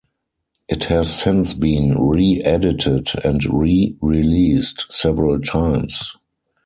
[0.67, 6.17] It has since been re-edited and re-released several times.